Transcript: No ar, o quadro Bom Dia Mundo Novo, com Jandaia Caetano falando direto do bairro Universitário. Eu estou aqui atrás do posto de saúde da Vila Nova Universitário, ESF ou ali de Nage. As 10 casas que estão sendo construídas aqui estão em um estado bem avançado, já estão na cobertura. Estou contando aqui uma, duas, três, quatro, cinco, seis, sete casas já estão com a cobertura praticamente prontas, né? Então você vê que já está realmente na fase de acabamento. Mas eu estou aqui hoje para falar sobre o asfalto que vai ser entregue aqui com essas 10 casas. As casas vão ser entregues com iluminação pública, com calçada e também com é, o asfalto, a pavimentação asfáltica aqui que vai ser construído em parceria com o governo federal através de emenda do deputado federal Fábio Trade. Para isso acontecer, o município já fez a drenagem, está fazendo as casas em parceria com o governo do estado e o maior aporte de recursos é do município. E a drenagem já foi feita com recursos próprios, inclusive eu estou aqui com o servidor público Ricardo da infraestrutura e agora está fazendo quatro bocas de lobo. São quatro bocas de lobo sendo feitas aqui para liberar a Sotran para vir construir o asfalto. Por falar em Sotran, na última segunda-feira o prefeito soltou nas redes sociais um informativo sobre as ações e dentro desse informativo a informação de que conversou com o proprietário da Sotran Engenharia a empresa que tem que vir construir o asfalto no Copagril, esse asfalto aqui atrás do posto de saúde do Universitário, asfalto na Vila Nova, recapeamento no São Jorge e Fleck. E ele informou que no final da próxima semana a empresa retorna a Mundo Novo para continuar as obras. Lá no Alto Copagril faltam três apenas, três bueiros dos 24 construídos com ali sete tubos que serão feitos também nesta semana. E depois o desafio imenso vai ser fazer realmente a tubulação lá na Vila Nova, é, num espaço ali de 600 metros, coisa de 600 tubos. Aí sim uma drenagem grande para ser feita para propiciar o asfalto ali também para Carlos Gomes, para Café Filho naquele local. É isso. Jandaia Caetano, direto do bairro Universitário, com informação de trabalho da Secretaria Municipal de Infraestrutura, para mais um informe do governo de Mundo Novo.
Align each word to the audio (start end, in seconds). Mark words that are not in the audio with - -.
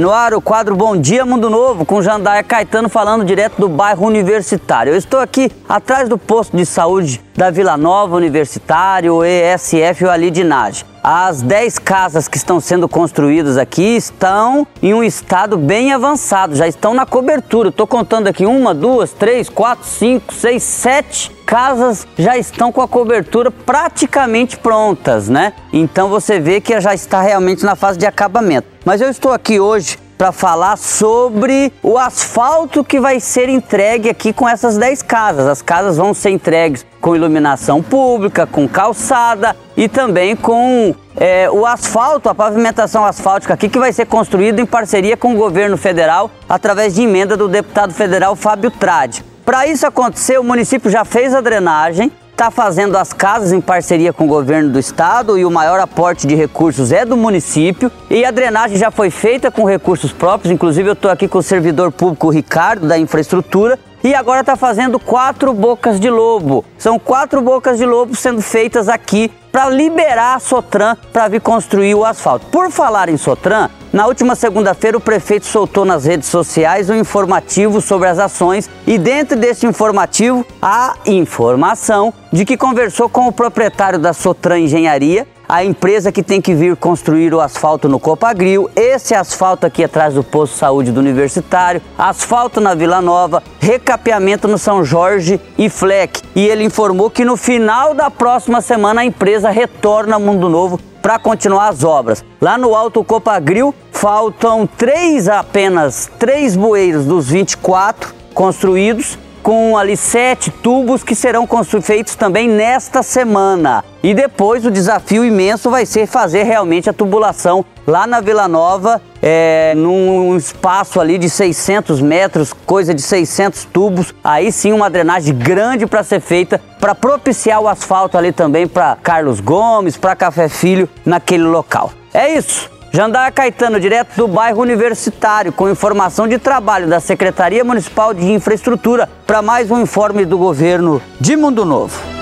No 0.00 0.10
ar, 0.10 0.32
o 0.32 0.40
quadro 0.40 0.74
Bom 0.74 0.96
Dia 0.96 1.26
Mundo 1.26 1.50
Novo, 1.50 1.84
com 1.84 2.00
Jandaia 2.00 2.42
Caetano 2.42 2.88
falando 2.88 3.22
direto 3.22 3.60
do 3.60 3.68
bairro 3.68 4.06
Universitário. 4.06 4.94
Eu 4.94 4.96
estou 4.96 5.20
aqui 5.20 5.52
atrás 5.68 6.08
do 6.08 6.16
posto 6.16 6.56
de 6.56 6.64
saúde 6.64 7.22
da 7.36 7.50
Vila 7.50 7.76
Nova 7.76 8.16
Universitário, 8.16 9.22
ESF 9.22 10.06
ou 10.06 10.10
ali 10.10 10.30
de 10.30 10.42
Nage. 10.42 10.89
As 11.02 11.40
10 11.40 11.78
casas 11.78 12.28
que 12.28 12.36
estão 12.36 12.60
sendo 12.60 12.86
construídas 12.88 13.56
aqui 13.56 13.96
estão 13.96 14.66
em 14.82 14.92
um 14.92 15.02
estado 15.02 15.56
bem 15.56 15.92
avançado, 15.92 16.54
já 16.54 16.68
estão 16.68 16.92
na 16.92 17.06
cobertura. 17.06 17.70
Estou 17.70 17.86
contando 17.86 18.26
aqui 18.26 18.44
uma, 18.44 18.74
duas, 18.74 19.10
três, 19.12 19.48
quatro, 19.48 19.86
cinco, 19.86 20.34
seis, 20.34 20.62
sete 20.62 21.30
casas 21.46 22.06
já 22.16 22.36
estão 22.36 22.70
com 22.70 22.80
a 22.80 22.86
cobertura 22.86 23.50
praticamente 23.50 24.56
prontas, 24.56 25.28
né? 25.28 25.52
Então 25.72 26.08
você 26.08 26.38
vê 26.38 26.60
que 26.60 26.78
já 26.80 26.94
está 26.94 27.20
realmente 27.20 27.64
na 27.64 27.74
fase 27.74 27.98
de 27.98 28.06
acabamento. 28.06 28.68
Mas 28.84 29.00
eu 29.00 29.08
estou 29.08 29.32
aqui 29.32 29.58
hoje 29.58 29.98
para 30.20 30.32
falar 30.32 30.76
sobre 30.76 31.72
o 31.82 31.96
asfalto 31.96 32.84
que 32.84 33.00
vai 33.00 33.18
ser 33.18 33.48
entregue 33.48 34.10
aqui 34.10 34.34
com 34.34 34.46
essas 34.46 34.76
10 34.76 35.00
casas. 35.00 35.46
As 35.46 35.62
casas 35.62 35.96
vão 35.96 36.12
ser 36.12 36.28
entregues 36.28 36.84
com 37.00 37.16
iluminação 37.16 37.82
pública, 37.82 38.46
com 38.46 38.68
calçada 38.68 39.56
e 39.74 39.88
também 39.88 40.36
com 40.36 40.94
é, 41.16 41.50
o 41.50 41.64
asfalto, 41.64 42.28
a 42.28 42.34
pavimentação 42.34 43.02
asfáltica 43.02 43.54
aqui 43.54 43.66
que 43.66 43.78
vai 43.78 43.94
ser 43.94 44.04
construído 44.04 44.60
em 44.60 44.66
parceria 44.66 45.16
com 45.16 45.32
o 45.32 45.38
governo 45.38 45.78
federal 45.78 46.30
através 46.46 46.94
de 46.94 47.00
emenda 47.00 47.34
do 47.34 47.48
deputado 47.48 47.94
federal 47.94 48.36
Fábio 48.36 48.70
Trade. 48.70 49.24
Para 49.42 49.66
isso 49.66 49.86
acontecer, 49.86 50.38
o 50.38 50.44
município 50.44 50.90
já 50.90 51.02
fez 51.02 51.34
a 51.34 51.40
drenagem, 51.40 52.12
está 52.40 52.50
fazendo 52.50 52.96
as 52.96 53.12
casas 53.12 53.52
em 53.52 53.60
parceria 53.60 54.14
com 54.14 54.24
o 54.24 54.26
governo 54.26 54.70
do 54.70 54.78
estado 54.78 55.38
e 55.38 55.44
o 55.44 55.50
maior 55.50 55.78
aporte 55.78 56.26
de 56.26 56.34
recursos 56.34 56.90
é 56.90 57.04
do 57.04 57.14
município. 57.14 57.92
E 58.08 58.24
a 58.24 58.30
drenagem 58.30 58.78
já 58.78 58.90
foi 58.90 59.10
feita 59.10 59.50
com 59.50 59.66
recursos 59.66 60.10
próprios, 60.10 60.50
inclusive 60.50 60.88
eu 60.88 60.94
estou 60.94 61.10
aqui 61.10 61.28
com 61.28 61.36
o 61.36 61.42
servidor 61.42 61.92
público 61.92 62.30
Ricardo 62.30 62.88
da 62.88 62.98
infraestrutura 62.98 63.78
e 64.02 64.14
agora 64.14 64.40
está 64.40 64.56
fazendo 64.56 64.98
quatro 64.98 65.52
bocas 65.52 66.00
de 66.00 66.08
lobo. 66.08 66.64
São 66.78 66.98
quatro 66.98 67.42
bocas 67.42 67.76
de 67.76 67.84
lobo 67.84 68.16
sendo 68.16 68.40
feitas 68.40 68.88
aqui 68.88 69.30
para 69.52 69.68
liberar 69.68 70.36
a 70.36 70.40
Sotran 70.40 70.96
para 71.12 71.28
vir 71.28 71.42
construir 71.42 71.94
o 71.94 72.06
asfalto. 72.06 72.46
Por 72.46 72.70
falar 72.70 73.10
em 73.10 73.18
Sotran, 73.18 73.68
na 73.92 74.06
última 74.06 74.36
segunda-feira 74.36 74.96
o 74.96 75.00
prefeito 75.00 75.46
soltou 75.46 75.84
nas 75.84 76.04
redes 76.04 76.28
sociais 76.28 76.88
um 76.88 76.94
informativo 76.94 77.80
sobre 77.80 78.08
as 78.08 78.18
ações 78.18 78.70
e 78.86 78.96
dentro 78.96 79.36
desse 79.36 79.66
informativo 79.66 80.46
a 80.62 80.96
informação 81.06 82.14
de 82.32 82.44
que 82.44 82.56
conversou 82.56 83.08
com 83.08 83.26
o 83.26 83.32
proprietário 83.32 83.98
da 83.98 84.12
Sotran 84.12 84.60
Engenharia 84.60 85.26
a 85.50 85.64
empresa 85.64 86.12
que 86.12 86.22
tem 86.22 86.40
que 86.40 86.54
vir 86.54 86.76
construir 86.76 87.34
o 87.34 87.40
asfalto 87.40 87.88
no 87.88 87.98
Copagril, 87.98 88.70
esse 88.76 89.16
asfalto 89.16 89.66
aqui 89.66 89.82
atrás 89.82 90.14
do 90.14 90.22
posto 90.22 90.52
de 90.52 90.58
saúde 90.60 90.92
do 90.92 91.00
Universitário, 91.00 91.82
asfalto 91.98 92.60
na 92.60 92.72
Vila 92.72 93.02
Nova, 93.02 93.42
recapeamento 93.58 94.46
no 94.46 94.56
São 94.56 94.84
Jorge 94.84 95.40
e 95.58 95.68
Fleck. 95.68 96.22
E 96.36 96.46
ele 96.46 96.62
informou 96.62 97.10
que 97.10 97.24
no 97.24 97.36
final 97.36 97.94
da 97.94 98.08
próxima 98.08 98.60
semana 98.60 99.00
a 99.00 99.04
empresa 99.04 99.50
retorna 99.50 100.14
a 100.14 100.18
Mundo 100.20 100.48
Novo 100.48 100.78
para 101.02 101.18
continuar 101.18 101.70
as 101.70 101.82
obras. 101.82 102.24
Lá 102.40 102.56
no 102.56 102.72
Alto 102.72 103.02
Copagril 103.02 103.74
faltam 103.90 104.68
três 104.68 105.28
apenas, 105.28 106.08
três 106.16 106.54
bueiros 106.54 107.06
dos 107.06 107.28
24 107.28 108.14
construídos 108.32 109.18
com 109.42 109.76
ali 109.76 109.96
sete 109.96 110.50
tubos 110.50 111.02
que 111.02 111.14
serão 111.14 111.46
feitos 111.82 112.14
também 112.14 112.48
nesta 112.48 113.02
semana. 113.02 113.84
E 114.02 114.14
depois 114.14 114.64
o 114.64 114.70
desafio 114.70 115.24
imenso 115.24 115.70
vai 115.70 115.84
ser 115.84 116.06
fazer 116.06 116.44
realmente 116.44 116.88
a 116.88 116.92
tubulação 116.92 117.64
lá 117.86 118.06
na 118.06 118.20
Vila 118.20 118.48
Nova, 118.48 119.00
é, 119.20 119.74
num 119.76 120.36
espaço 120.36 121.00
ali 121.00 121.18
de 121.18 121.28
600 121.28 122.00
metros, 122.00 122.52
coisa 122.52 122.94
de 122.94 123.02
600 123.02 123.64
tubos. 123.66 124.14
Aí 124.24 124.50
sim 124.50 124.72
uma 124.72 124.88
drenagem 124.88 125.34
grande 125.34 125.86
para 125.86 126.02
ser 126.02 126.20
feita 126.20 126.60
para 126.80 126.94
propiciar 126.94 127.60
o 127.60 127.68
asfalto 127.68 128.16
ali 128.16 128.32
também 128.32 128.66
para 128.66 128.96
Carlos 129.02 129.40
Gomes, 129.40 129.96
para 129.96 130.16
Café 130.16 130.48
Filho 130.48 130.88
naquele 131.04 131.44
local. 131.44 131.92
É 132.14 132.34
isso. 132.34 132.79
Jandaia 132.92 133.30
Caetano, 133.30 133.78
direto 133.78 134.16
do 134.16 134.26
bairro 134.26 134.60
Universitário, 134.60 135.52
com 135.52 135.70
informação 135.70 136.26
de 136.26 136.38
trabalho 136.38 136.88
da 136.88 136.98
Secretaria 136.98 137.62
Municipal 137.62 138.12
de 138.12 138.32
Infraestrutura, 138.32 139.08
para 139.24 139.40
mais 139.40 139.70
um 139.70 139.80
informe 139.80 140.24
do 140.24 140.36
governo 140.36 141.00
de 141.20 141.36
Mundo 141.36 141.64
Novo. 141.64 142.19